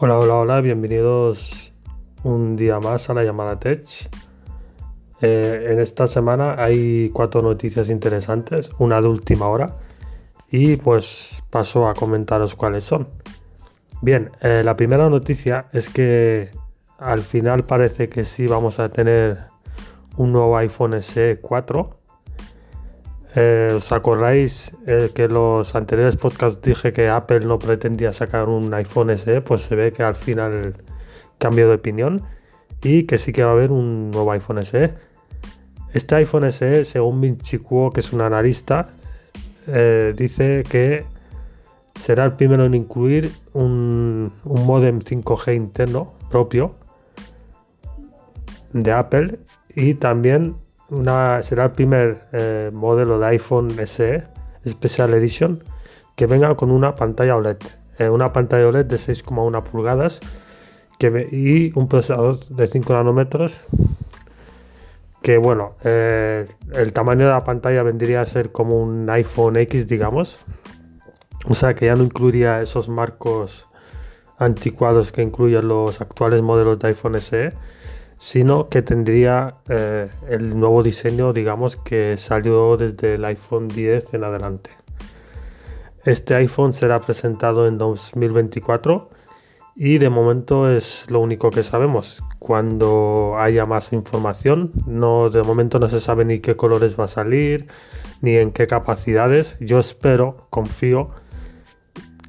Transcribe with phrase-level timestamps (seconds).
[0.00, 1.72] Hola, hola, hola, bienvenidos
[2.24, 3.86] un día más a la llamada Tech.
[5.20, 9.76] Eh, en esta semana hay cuatro noticias interesantes, una de última hora,
[10.50, 13.06] y pues paso a comentaros cuáles son.
[14.02, 16.50] Bien, eh, la primera noticia es que
[16.98, 19.44] al final parece que sí vamos a tener
[20.16, 22.03] un nuevo iPhone SE 4
[23.34, 28.72] eh, ¿Os acordáis eh, que los anteriores podcasts dije que Apple no pretendía sacar un
[28.74, 29.40] iPhone SE?
[29.40, 30.74] Pues se ve que al final
[31.38, 32.22] cambió de opinión
[32.82, 34.94] y que sí que va a haber un nuevo iPhone SE.
[35.92, 38.90] Este iPhone SE, según Vinci que es un analista,
[39.66, 41.04] eh, dice que
[41.94, 46.76] será el primero en incluir un, un modem 5G interno propio
[48.72, 49.38] de Apple
[49.74, 50.56] y también
[51.42, 54.24] será el primer eh, modelo de iPhone SE
[54.66, 55.62] Special Edition
[56.16, 57.58] que venga con una pantalla OLED.
[57.98, 60.20] Eh, una pantalla OLED de 6,1 pulgadas
[61.30, 63.68] y un procesador de 5 nanómetros.
[65.22, 69.86] Que bueno, eh, el tamaño de la pantalla vendría a ser como un iPhone X,
[69.86, 70.40] digamos.
[71.46, 73.68] O sea que ya no incluiría esos marcos
[74.38, 77.52] anticuados que incluyen los actuales modelos de iPhone SE
[78.24, 84.24] sino que tendría eh, el nuevo diseño, digamos, que salió desde el iPhone 10 en
[84.24, 84.70] adelante.
[86.04, 89.10] Este iPhone será presentado en 2024
[89.76, 92.24] y de momento es lo único que sabemos.
[92.38, 97.08] Cuando haya más información, no de momento no se sabe ni qué colores va a
[97.08, 97.66] salir,
[98.22, 99.58] ni en qué capacidades.
[99.60, 101.10] Yo espero, confío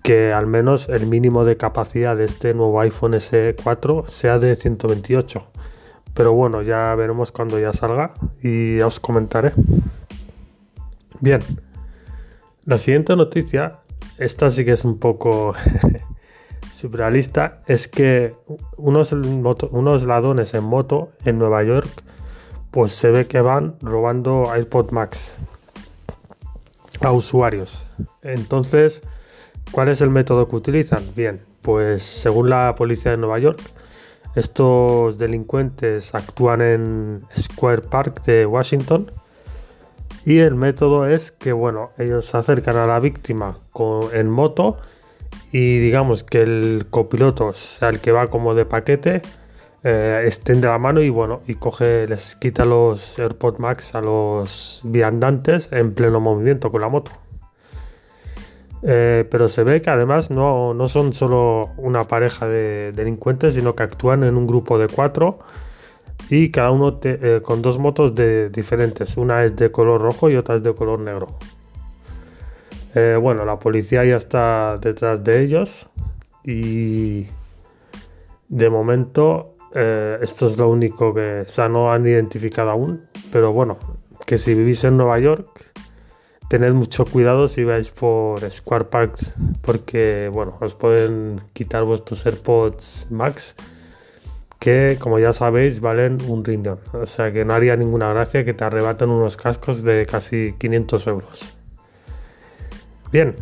[0.04, 5.55] que al menos el mínimo de capacidad de este nuevo iPhone SE4 sea de 128
[6.16, 9.52] pero bueno, ya veremos cuando ya salga y os comentaré.
[11.20, 11.42] Bien,
[12.66, 13.80] la siguiente noticia,
[14.18, 15.54] esta sí que es un poco
[16.72, 18.34] surrealista, es que
[18.78, 21.90] unos, unos ladrones en moto en Nueva York,
[22.72, 25.38] pues se ve que van robando iPod Max
[27.02, 27.88] a usuarios.
[28.22, 29.04] Entonces,
[29.72, 31.04] ¿cuál es el método que utilizan?
[31.14, 33.62] Bien, pues según la policía de Nueva York,
[34.36, 39.12] estos delincuentes actúan en Square Park de Washington
[40.26, 43.60] y el método es que bueno, ellos se acercan a la víctima
[44.14, 44.78] en moto
[45.52, 49.22] y digamos que el copiloto, sea el que va como de paquete,
[49.84, 54.82] eh, extiende la mano y bueno, y coge, les quita los AirPods Max a los
[54.84, 57.12] viandantes en pleno movimiento con la moto.
[58.88, 63.82] Eh, pero se ve que además no, son solo una pareja de delincuentes, sino que
[63.82, 65.40] actúan en un grupo de cuatro
[66.30, 69.18] y cada uno eh, con dos motos de, diferentes.
[69.18, 71.28] Una es de color rojo y otra es de color negro.
[72.94, 75.90] Eh, bueno, la policía ya está detrás de ellos
[76.44, 77.26] y
[78.48, 79.52] de momento
[80.22, 83.02] esto es lo único que o no han identificado aún.
[83.32, 83.78] Pero bueno,
[84.26, 85.50] que si vivís en Nueva York
[86.50, 89.18] tened mucho cuidado si vais por Square Park
[89.62, 93.56] porque bueno, os pueden quitar vuestros AirPods Max
[94.60, 96.80] que como ya sabéis valen un riñón.
[96.94, 101.08] O sea que no haría ninguna gracia que te arrebaten unos cascos de casi 500
[101.08, 101.58] euros.
[103.12, 103.36] Bien,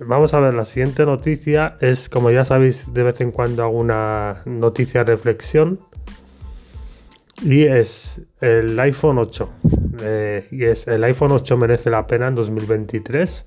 [0.00, 3.78] vamos a ver, la siguiente noticia es como ya sabéis de vez en cuando hago
[3.78, 5.78] una noticia reflexión
[7.42, 9.48] y es el iPhone 8.
[10.02, 13.46] Eh, y es el iPhone 8 merece la pena en 2023.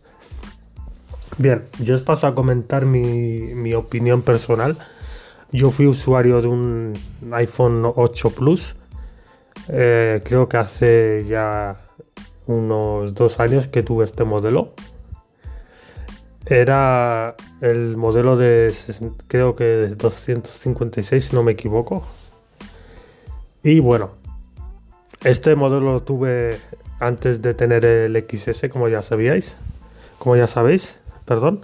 [1.38, 4.78] Bien, yo os paso a comentar mi, opinión personal.
[5.52, 6.94] Yo fui usuario de un
[7.32, 8.76] iPhone 8 Plus.
[9.70, 11.78] Eh, creo que hace ya
[12.48, 14.74] unos dos años que tuve este modelo.
[16.46, 18.74] Era el modelo de,
[19.28, 22.06] creo que 256, si no me equivoco.
[23.64, 24.21] Y bueno,
[25.24, 26.58] este modelo lo tuve
[27.00, 29.58] antes de tener el XS, como ya sabíais,
[30.20, 31.62] como ya sabéis, perdón.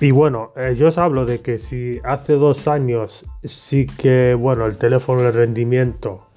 [0.00, 4.66] Y bueno, eh, yo os hablo de que si hace dos años sí que, bueno,
[4.66, 6.28] el teléfono de rendimiento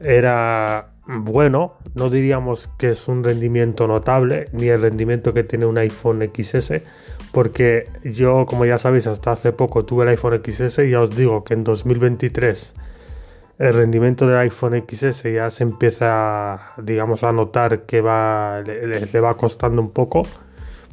[0.00, 5.76] era bueno, no diríamos que es un rendimiento notable, ni el rendimiento que tiene un
[5.78, 6.80] iPhone XS,
[7.32, 11.14] porque yo, como ya sabéis, hasta hace poco tuve el iPhone XS y ya os
[11.14, 12.74] digo que en 2023
[13.62, 19.36] el rendimiento del iPhone XS ya se empieza, digamos, a notar que va, le, va
[19.36, 20.22] costando un poco,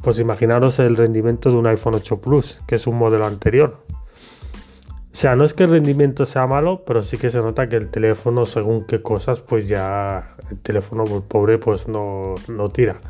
[0.02, 3.78] pues imaginaros el rendimiento de un iPhone 8 Plus, que es un modelo anterior.
[3.88, 7.74] O sea, no es que el rendimiento sea malo, pero sí que se nota que
[7.74, 12.36] el teléfono, según qué cosas, pues ya el teléfono pobre pues no,
[12.72, 13.00] tira.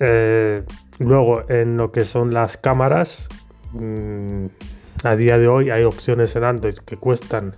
[0.00, 0.64] Eh,
[0.98, 3.28] luego, en lo que son las cámaras,
[3.70, 4.46] mm,
[5.04, 7.54] a día de hoy hay opciones en Android que cuestan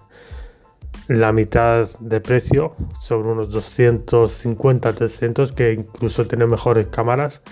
[1.09, 7.43] la mitad de precio, sobre unos 250, 300, que incluso tienen mejores cámaras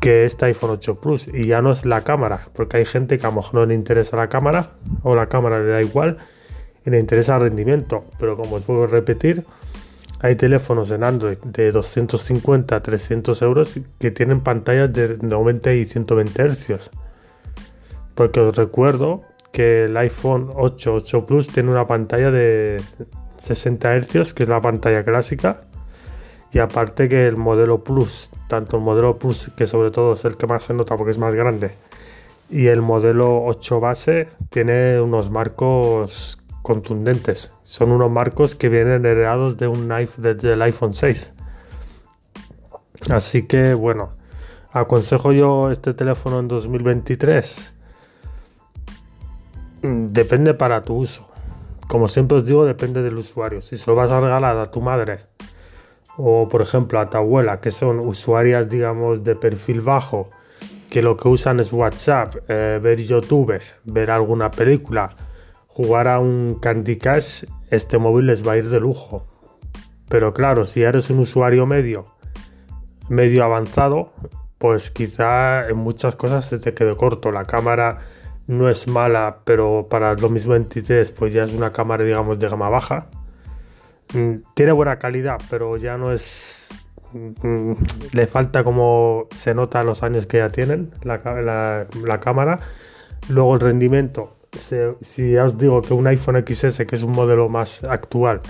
[0.00, 1.28] que este iPhone 8 Plus.
[1.28, 3.74] Y ya no es la cámara, porque hay gente que a lo mejor no le
[3.74, 4.72] interesa la cámara,
[5.02, 6.18] o la cámara le da igual,
[6.84, 8.04] y le interesa el rendimiento.
[8.18, 9.44] Pero como os puedo repetir,
[10.20, 16.48] hay teléfonos en Android de 250 300 euros que tienen pantallas de 90 y 120
[16.48, 16.90] Hz.
[18.14, 19.22] Porque os recuerdo
[19.52, 22.80] que el iPhone 8, 8 Plus tiene una pantalla de
[23.36, 25.62] 60 Hz, que es la pantalla clásica.
[26.52, 30.36] Y aparte que el modelo Plus, tanto el modelo Plus, que sobre todo es el
[30.36, 31.72] que más se nota porque es más grande,
[32.50, 37.54] y el modelo 8 base tiene unos marcos contundentes.
[37.62, 41.34] Son unos marcos que vienen heredados de un del iPhone 6.
[43.10, 44.12] Así que bueno,
[44.72, 47.74] aconsejo yo este teléfono en 2023.
[49.82, 51.28] Mm, depende para tu uso.
[51.86, 53.62] Como siempre os digo, depende del usuario.
[53.62, 55.20] Si se lo vas a regalar a tu madre
[56.16, 60.30] o por ejemplo a tu abuela, que son usuarias digamos de perfil bajo,
[60.90, 65.10] que lo que usan es WhatsApp, eh, ver YouTube, ver alguna película,
[65.66, 69.26] jugar a un Candy Crush, este móvil les va a ir de lujo.
[70.08, 72.06] Pero claro, si eres un usuario medio,
[73.08, 74.12] medio avanzado,
[74.58, 77.30] pues quizá en muchas cosas se te quede corto.
[77.30, 77.98] La cámara
[78.48, 82.68] no es mala, pero para el 2023 pues ya es una cámara digamos de gama
[82.68, 83.06] baja.
[84.14, 86.74] Mm, tiene buena calidad, pero ya no es...
[87.12, 87.72] Mm,
[88.12, 92.58] le falta como se nota los años que ya tienen la, la cámara.
[93.28, 94.38] Luego el rendimiento
[95.00, 98.40] si ya os digo que un iPhone XS, que es un modelo más actual,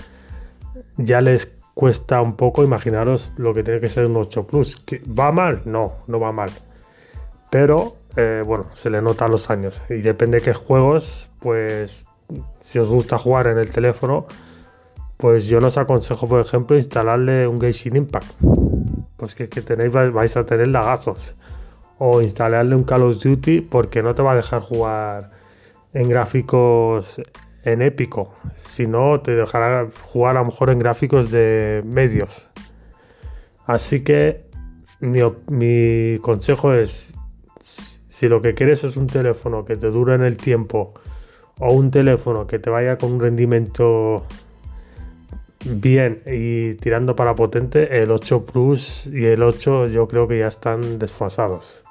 [0.97, 4.81] ya les cuesta un poco, imaginaros lo que tiene que ser un 8 Plus.
[5.07, 5.61] ¿Va mal?
[5.65, 6.49] No, no va mal.
[7.49, 9.81] Pero eh, bueno, se le notan los años.
[9.89, 12.07] Y depende de qué juegos, pues
[12.59, 14.27] si os gusta jugar en el teléfono,
[15.17, 18.31] pues yo os aconsejo, por ejemplo, instalarle un Genshin Impact.
[19.17, 21.35] Pues que, tenéis, vais a tener lagazos.
[21.97, 25.31] O instalarle un Call of Duty porque no te va a dejar jugar
[25.93, 27.21] en gráficos
[27.63, 28.31] en épico.
[28.55, 32.49] Si no, te dejará jugar a lo mejor en gráficos de medios.
[33.65, 34.45] Así que
[34.99, 37.13] mi, consejo es,
[38.19, 40.93] si lo que quieres es un teléfono que te dure en el tiempo
[41.57, 44.25] o un teléfono que te vaya con un rendimiento
[45.63, 50.49] bien y tirando para potente, el 8 Plus y el 8 yo creo que ya
[50.49, 51.85] están desfasados.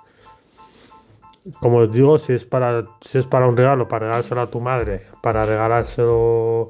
[1.61, 4.61] Como os digo, si es para, si es para un regalo, para regalárselo a tu
[4.61, 6.69] madre, para regalárselo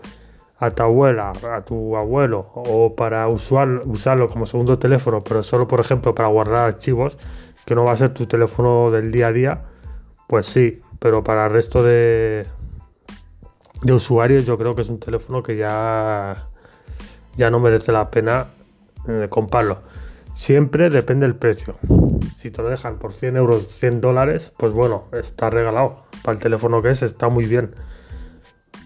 [0.61, 5.81] a tu abuela, a tu abuelo, o para usarlo como segundo teléfono, pero solo, por
[5.81, 7.19] ejemplo, para guardar archivos,
[7.68, 9.62] que no va a ser tu teléfono del día a día,
[10.26, 12.46] pues sí, pero para el resto de,
[13.82, 16.48] de usuarios yo creo que es un teléfono que ya,
[17.36, 18.46] ya no merece la pena
[19.06, 19.82] eh, comprarlo.
[20.32, 21.76] Siempre depende del precio.
[22.34, 26.06] Si te lo dejan por 100 euros, 100 dólares, pues bueno, está regalado.
[26.24, 27.74] Para el teléfono que es, está muy bien.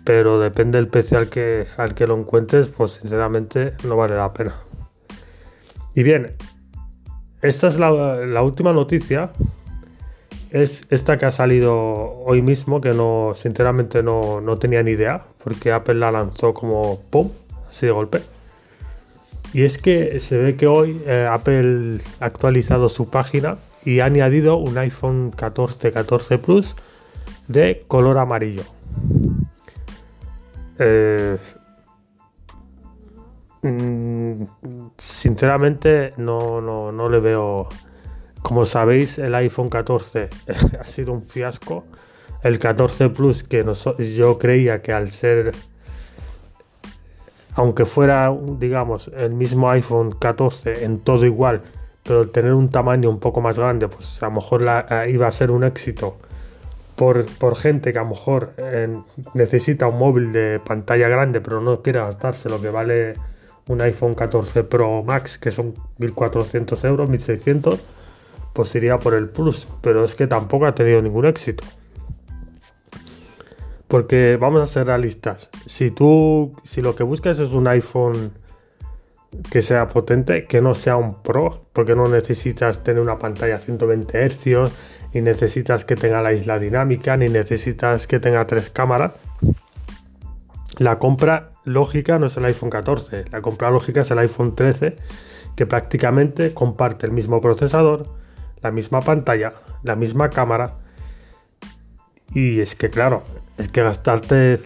[0.04, 4.32] Pero depende del precio al que, al que lo encuentres, pues sinceramente no vale la
[4.32, 4.54] pena.
[5.94, 6.34] Y bien,
[7.42, 9.30] esta es la, última noticia.
[10.50, 11.74] Es esta que ha salido
[12.24, 17.00] hoy mismo, que no, sinceramente no, no tenía ni idea, porque Apple la lanzó como
[17.10, 17.30] ¡pum!
[17.68, 18.22] así de golpe.
[19.54, 24.06] Y es que se ve que hoy eh, Apple ha actualizado su página y ha
[24.06, 26.76] añadido un iPhone 14, 14 Plus
[27.48, 28.62] de color amarillo.
[30.78, 31.36] Eh,
[33.62, 34.44] mm,
[34.96, 37.68] sinceramente no, no, le veo...
[38.42, 40.28] Como sabéis, el iPhone 14
[40.80, 41.84] ha sido un fiasco.
[42.42, 43.64] El 14 Plus, que
[44.16, 45.52] yo creía que al ser
[47.54, 51.62] aunque fuera, digamos, el mismo iPhone 14 en todo igual,
[52.02, 55.32] pero tener un tamaño un poco más grande, pues a lo mejor eh, iba a
[55.32, 56.16] ser un éxito
[56.96, 58.96] por, gente que a lo mejor eh,
[59.34, 63.14] necesita un móvil de pantalla grande, pero no quiere gastarse lo que vale
[63.68, 67.80] un iPhone 14 Pro Max, que son 1400 euros, 1600,
[68.52, 71.64] pues iría por el Plus, pero es que tampoco ha tenido ningún éxito.
[73.88, 75.50] Porque vamos a ser realistas.
[75.66, 78.32] Si tú, si lo que buscas es un iPhone
[79.50, 84.28] que sea potente, que no sea un Pro, porque no necesitas tener una pantalla 120
[84.28, 84.72] Hz,
[85.14, 89.12] ni necesitas que tenga la isla dinámica, ni necesitas que tenga tres cámaras.
[90.82, 94.96] La compra lógica no es el iPhone 14, la compra lógica es el iPhone 13,
[95.54, 98.12] que prácticamente comparte el mismo procesador,
[98.62, 99.52] la misma pantalla,
[99.84, 100.78] la misma cámara.
[102.34, 103.22] Y es que claro,
[103.58, 104.58] es que gastarte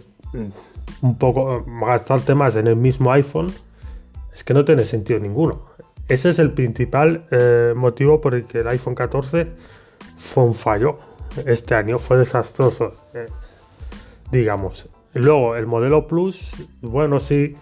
[1.02, 3.52] un poco, gastarte más en el mismo iPhone,
[4.32, 5.66] es que no tiene sentido ninguno.
[6.08, 9.49] Ese es el principal eh, motivo por el que el iPhone 14
[10.16, 10.96] fue un fallo.
[11.44, 13.26] Este año fue desastroso, eh,
[14.32, 14.88] digamos.
[15.18, 17.56] Luego, el modelo Plus, bueno, sí,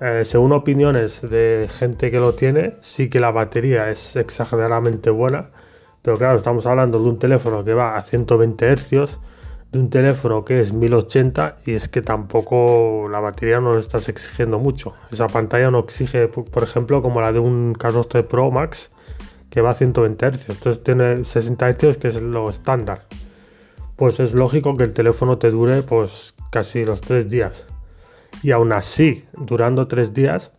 [0.00, 5.50] eh, según opiniones de gente que lo tiene, sí que la batería es exageradamente buena.
[6.02, 9.18] Pero claro, estamos hablando de un teléfono que va a 120 Hz
[9.72, 14.08] de un teléfono que es 1080 y es que tampoco la batería no le estás
[14.08, 14.94] exigiendo mucho.
[15.10, 18.90] Esa pantalla no exige, por ejemplo, como la de un 14 Pro Max
[19.50, 20.48] que va a 120 Hz.
[20.48, 23.06] Entonces tiene 60 Hz que es lo estándar.
[23.96, 27.66] Pues es lógico que el teléfono te dure pues casi los 3 días.
[28.42, 30.52] Y aún así, durando 3 días,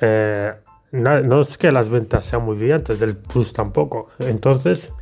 [0.00, 0.52] eh,
[0.92, 4.08] no, es que las ventas sean muy brillantes, del Plus tampoco.
[4.18, 4.92] Entonces,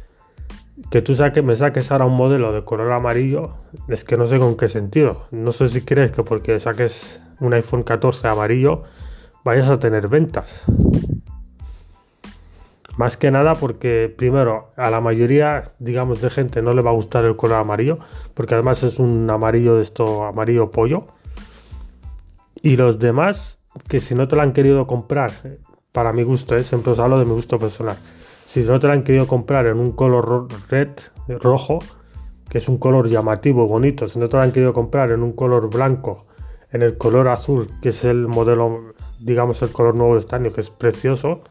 [0.91, 3.55] que tú me saques ahora un modelo de color amarillo,
[3.89, 5.27] es que no sé con qué sentido.
[5.31, 8.85] No sé si crees que porque saques un iPhone 14 amarillo
[9.45, 10.65] vayas a tener ventas.
[13.01, 16.95] Más que nada porque primero a la mayoría, digamos, de gente no le va a
[16.95, 17.99] gustar el color amarillo,
[18.35, 21.07] porque además es un amarillo de esto, amarillo pollo.
[22.61, 25.31] Y los demás, que si no te lo han querido comprar,
[25.93, 26.63] para mi gusto, ¿eh?
[26.63, 27.97] siempre os hablo de mi gusto personal
[28.51, 30.89] si no te la han querido comprar en un color red,
[31.29, 31.79] rojo,
[32.49, 35.35] que es un color llamativo, bonito, si no te la han querido comprar en un
[35.35, 36.27] color blanco,
[36.73, 40.53] en el color azul, que es el modelo, digamos, el color nuevo de este año,
[40.53, 41.43] que es precioso,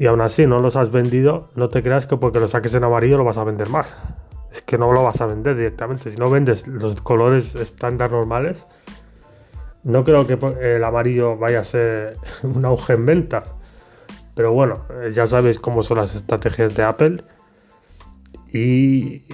[0.00, 2.84] y aún así no los has vendido, no te creas que porque lo saques en
[2.84, 3.94] amarillo lo vas a vender más.
[4.50, 6.08] Es que no lo vas a vender directamente.
[6.08, 8.64] Si no vendes los colores estándar normales,
[9.84, 10.38] no creo que
[10.74, 13.42] el amarillo vaya a ser un auge en venta.
[14.34, 17.22] Pero bueno, eh, ya sabéis cómo son las estrategias de Apple.
[18.54, 19.24] Y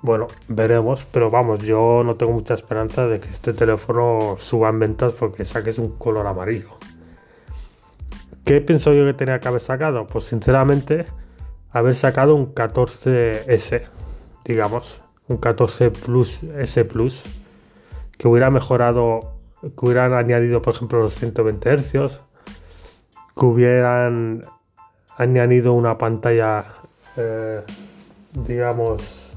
[0.00, 1.04] bueno, veremos.
[1.04, 5.44] Pero vamos, yo no tengo mucha esperanza de que este teléfono suba en ventas porque
[5.44, 6.70] saques un color amarillo.
[8.48, 10.06] ¿Qué pienso yo que tenía que haber sacado?
[10.06, 11.04] Pues sinceramente,
[11.70, 13.82] haber sacado un 14S,
[14.42, 17.26] digamos, un 14 Plus S Plus,
[18.16, 22.20] que hubiera mejorado, que hubieran añadido, por ejemplo, los 120 Hz,
[23.38, 24.40] que hubieran
[25.18, 26.64] añadido una pantalla,
[27.18, 27.60] eh,
[28.32, 29.36] digamos,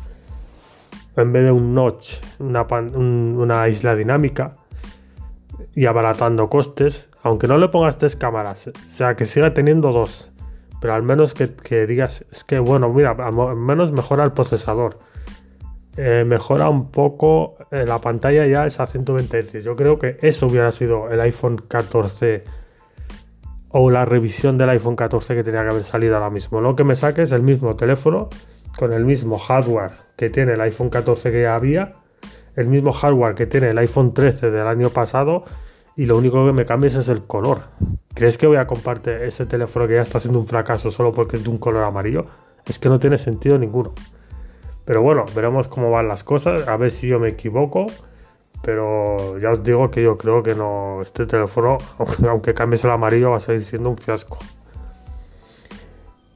[1.18, 4.54] en vez de un notch, una, isla dinámica
[5.74, 10.32] y abaratando costes, aunque no le pongas tres cámaras, o sea, que siga teniendo dos,
[10.82, 14.98] pero al menos que, digas, es que bueno, mira, al menos mejora el procesador.
[15.98, 19.64] Eh, mejora un poco eh, la pantalla ya es a 120 Hz.
[19.64, 22.46] Yo creo que eso hubiera sido el iPhone 14
[23.70, 26.62] o la revisión del iPhone 14 que tenía que haber salido ahora mismo.
[26.62, 28.30] Lo que me saque es el mismo teléfono
[28.78, 31.94] con el mismo hardware que tiene el iPhone 14 que ya había,
[32.56, 35.44] el mismo hardware que tiene el iPhone 13 del año pasado
[35.96, 37.64] y lo único que me cambia es el color.
[38.14, 41.38] ¿Crees que voy a compartir ese teléfono que ya está siendo un fracaso solo porque
[41.38, 42.26] es de un color amarillo?
[42.66, 43.94] Es que no tiene sentido ninguno.
[44.86, 47.88] Pero bueno, veremos cómo van las cosas, a ver si yo me equivoco
[48.62, 51.78] pero ya os digo que yo creo que no, este teléfono,
[52.30, 54.38] aunque cambies el amarillo, va a seguir siendo un fiasco.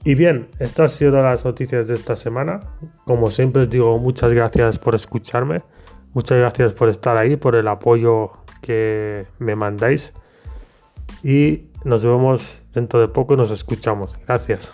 [0.04, 2.60] Y bien, estas han sido las noticias de esta semana.
[3.06, 5.64] Como siempre os digo, muchas gracias por escucharme.
[6.16, 8.32] Muchas gracias por estar ahí, por el apoyo
[8.62, 10.14] que me mandáis.
[11.22, 14.18] Y nos vemos dentro de poco y nos escuchamos.
[14.26, 14.72] Gracias.